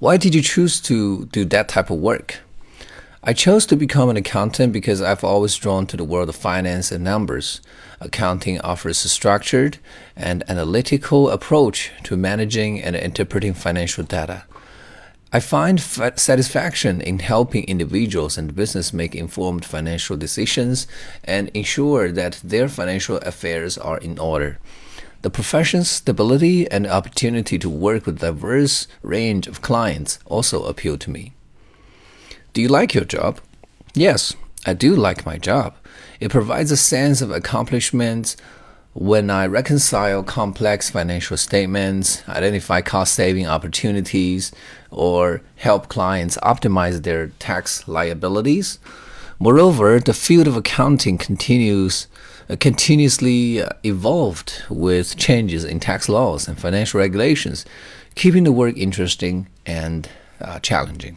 [0.00, 2.38] Why did you choose to do that type of work?
[3.22, 6.90] I chose to become an accountant because I've always drawn to the world of finance
[6.90, 7.60] and numbers.
[8.00, 9.76] Accounting offers a structured
[10.16, 14.44] and analytical approach to managing and interpreting financial data.
[15.34, 20.86] I find satisfaction in helping individuals and business make informed financial decisions
[21.24, 24.58] and ensure that their financial affairs are in order.
[25.22, 30.96] The profession's stability and opportunity to work with a diverse range of clients also appeal
[30.96, 31.34] to me.
[32.54, 33.40] Do you like your job?
[33.94, 35.74] Yes, I do like my job.
[36.20, 38.34] It provides a sense of accomplishment
[38.92, 44.52] when I reconcile complex financial statements, identify cost saving opportunities,
[44.90, 48.78] or help clients optimize their tax liabilities.
[49.42, 52.08] Moreover, the field of accounting continues
[52.50, 57.64] uh, continuously uh, evolved with changes in tax laws and financial regulations,
[58.14, 60.10] keeping the work interesting and
[60.42, 61.16] uh, challenging.